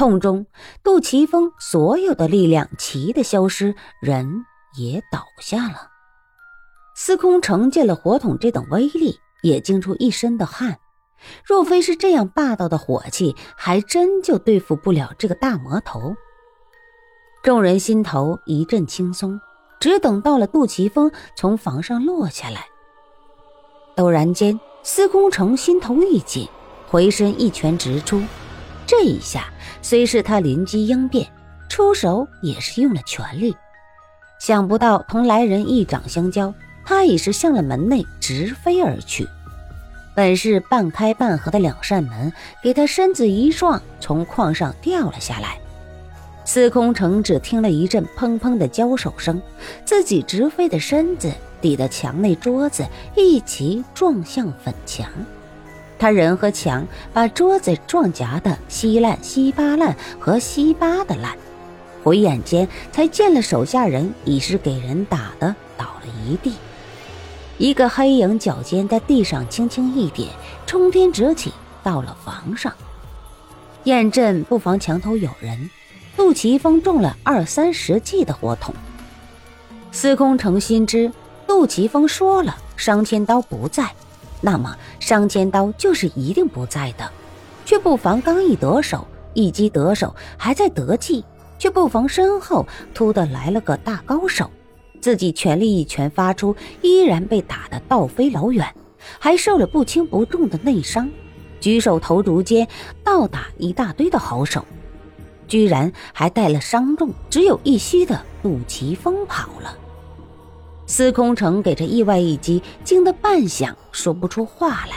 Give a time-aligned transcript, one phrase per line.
[0.00, 0.46] 痛中，
[0.82, 4.46] 杜琪峰所有的力量齐的消失，人
[4.78, 5.90] 也倒下了。
[6.96, 10.78] 司空城见了火筒这等威力，也惊出一身的汗。
[11.44, 16.16] 若非是这样霸道的火气，还真就对付不了这个大魔头。
[17.42, 19.38] 众人心头一阵轻松，
[19.80, 22.68] 只等到了杜琪峰从房上落下来。
[23.94, 26.48] 陡然间，司空城心头一紧，
[26.88, 28.22] 回身一拳直出。
[28.90, 29.44] 这一下
[29.82, 31.24] 虽是他灵机应变，
[31.68, 33.56] 出手也是用了全力。
[34.40, 36.52] 想不到同来人一掌相交，
[36.84, 39.28] 他已是向了门内直飞而去。
[40.12, 42.32] 本是半开半合的两扇门，
[42.64, 45.56] 给他身子一撞，从框上掉了下来。
[46.44, 49.40] 司空城只听了一阵砰砰的交手声，
[49.84, 55.08] 自己直飞的身子抵得墙内桌子，一齐撞向粉墙。
[56.00, 61.36] 他人和墙把桌子撞夹的稀烂稀巴烂和稀巴的烂，
[62.02, 66.54] 回眼间才见了手下人已是给人打的倒了一地，
[67.58, 70.30] 一个黑影脚尖在地上轻轻一点，
[70.66, 71.52] 冲天直起
[71.82, 72.72] 到了房上。
[73.84, 75.68] 验阵不妨墙头有人，
[76.16, 78.74] 杜琪峰中了二三十计的火筒。
[79.92, 81.12] 司空城心知
[81.46, 83.90] 杜琪峰说了，商千刀不在。
[84.40, 87.10] 那么伤千刀就是一定不在的，
[87.64, 91.24] 却不妨刚一得手，一击得手还在得计，
[91.58, 94.50] 却不妨身后突的来了个大高手，
[95.00, 98.66] 自己全力一拳发出，依然被打得倒飞老远，
[99.18, 101.10] 还受了不轻不重的内伤，
[101.60, 102.66] 举手投足间
[103.04, 104.64] 倒打一大堆的好手，
[105.46, 109.76] 居然还带了伤重只有一息的杜琪峰跑了。
[110.90, 114.96] 司空城给这意外一击惊得半晌说不出话来。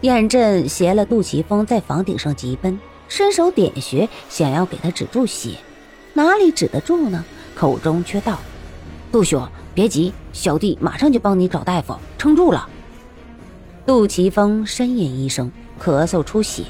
[0.00, 5.50] 燕震携了杜琪峰在房顶上急奔，伸手点穴，想要给他止住血，
[6.14, 7.24] 哪里止得住呢？
[7.54, 8.40] 口中却道
[9.12, 12.68] ：“杜兄，别急，小弟马上就帮你找大夫，撑住了。”
[13.86, 15.48] 杜琪峰呻吟一声，
[15.80, 16.64] 咳嗽出血。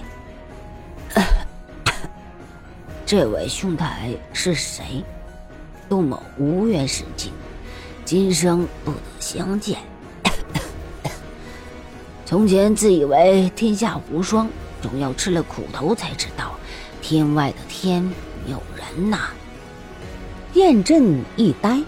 [3.06, 5.02] 这位兄台是谁？
[5.88, 7.32] 杜某无缘使进。
[8.04, 9.78] 今生不得相见。
[12.26, 14.48] 从前自以为天下无双，
[14.80, 16.52] 总要吃了苦头才知道，
[17.00, 18.02] 天外的天
[18.46, 19.30] 有人呐。
[20.54, 21.80] 燕震一呆，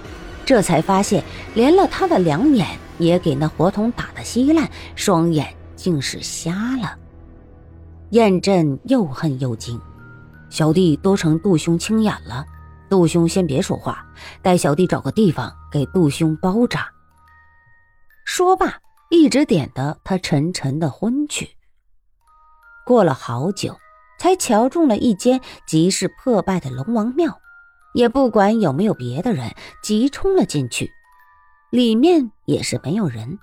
[0.46, 1.22] 这才发现
[1.54, 2.66] 连了他的两眼
[2.98, 6.96] 也给那火筒打得稀烂，双眼竟是瞎了。
[8.10, 9.78] 燕震又恨又惊，
[10.48, 12.44] 小弟都成杜兄青眼了。
[12.88, 14.06] 杜兄先别说话，
[14.42, 16.88] 待小弟找个地方给杜兄包扎。
[18.24, 18.78] 说罢，
[19.10, 21.48] 一直点的他沉沉的昏去。
[22.86, 23.76] 过了好久，
[24.18, 27.40] 才瞧中了一间极是破败的龙王庙，
[27.94, 30.90] 也不管有没有别的人，急冲了进去。
[31.70, 33.38] 里面也是没有人，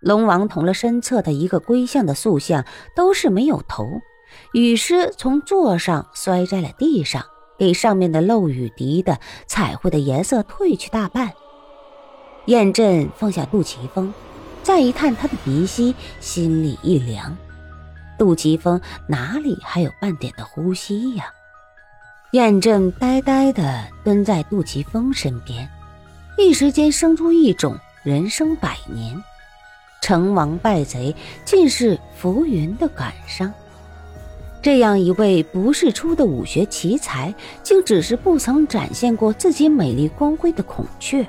[0.00, 2.64] 龙王同了身侧的一个龟像的塑像
[2.94, 3.84] 都是没有头，
[4.54, 7.24] 雨师从座上摔在了地上。
[7.58, 11.32] 给上面的漏雨滴的彩绘的颜色褪去大半。
[12.46, 14.12] 燕震放下杜琪峰，
[14.62, 17.36] 再一探他的鼻息，心里一凉。
[18.18, 21.26] 杜琪峰哪里还有半点的呼吸呀？
[22.32, 25.68] 燕震呆呆地蹲在杜琪峰身边，
[26.38, 29.22] 一时间生出一种人生百年，
[30.02, 31.14] 成王败贼
[31.44, 33.52] 尽是浮云的感伤。
[34.66, 37.32] 这样一位不世出的武学奇才，
[37.62, 41.24] 竟只是不曾展现过自己美丽光辉的孔雀，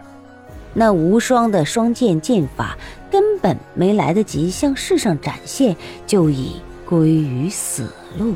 [0.73, 2.75] 那无双的双剑剑法
[3.11, 5.75] 根本没来得及向世上展现，
[6.07, 6.53] 就已
[6.83, 8.33] 归于死路。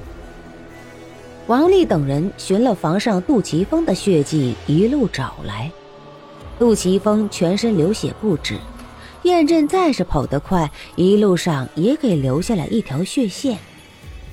[1.48, 5.72] 王丽等人寻了房上杜琪峰的血迹，一路找来，
[6.60, 8.56] 杜琪峰全身流血不止，
[9.24, 13.58] 燕震再是跑得快，一路上也给留下了一条血线。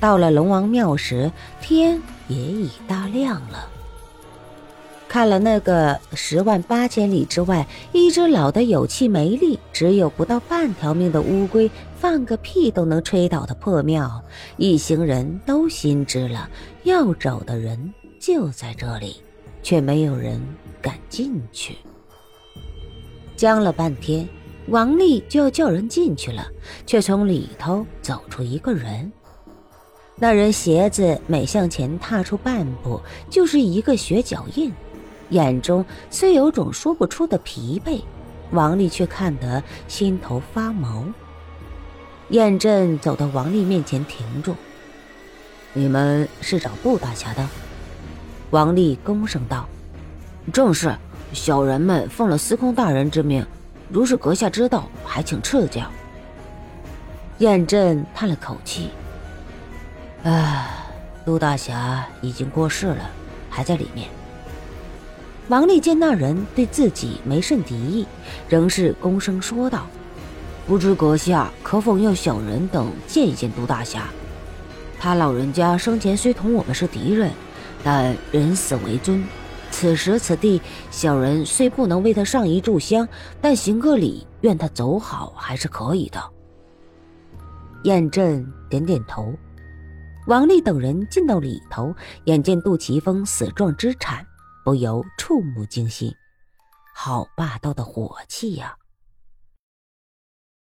[0.01, 3.69] 到了龙王庙时，天也已大亮了。
[5.09, 14.23] 看了那个十万八千里之外，一只老的有气没力、只有不到半条命的乌龟，放个屁都能吹倒的破庙，
[14.59, 16.49] 一行人都心知了，
[16.85, 19.17] 要找的人就在这里，
[19.63, 20.41] 却没有人
[20.83, 21.79] 敢进去。
[23.35, 24.29] 僵了半天，
[24.67, 26.47] 王丽就要叫人进去了，
[26.85, 29.11] 却从里头走出一个人。
[30.21, 33.01] 那人鞋子每向前踏出半步，
[33.31, 34.73] 就是一个血脚印，
[35.31, 38.03] 眼中虽有种说不出的疲惫，
[38.51, 41.05] 王丽却看得心头发毛。
[42.31, 44.57] 燕震走到王丽面前停住
[45.73, 47.49] ：“你们是找杜大侠的？
[48.51, 49.69] 王丽躬声道
[50.53, 50.93] ：“正是，
[51.33, 53.47] 小人们奉了司空大人之命，
[53.89, 55.83] 如是阁下知道，还请赐教。”
[57.39, 58.91] 燕震叹了口气
[60.25, 60.67] ：“唉，
[61.25, 63.11] 杜大侠已经过世了，
[63.49, 64.09] 还在里面。”
[65.49, 68.07] 王丽见那人对自己没甚敌意，
[68.49, 69.87] 仍是躬声说道
[70.67, 74.09] ：“不知阁下可否要小人等见一见杜大侠？
[74.99, 77.31] 他老人家生前虽同我们是敌人，
[77.83, 79.25] 但人死为尊。
[79.71, 80.61] 此时此地，
[80.91, 83.09] 小人虽不能为他上一炷香，
[83.41, 86.23] 但行个礼，愿他走好还是可以的。”
[87.85, 89.33] 燕震点点头。
[90.29, 91.95] 王丽等人进到里头，
[92.25, 94.25] 眼见杜琪峰死状之惨。
[94.63, 96.15] 不由触目惊心，
[96.95, 98.77] 好霸道的火气呀！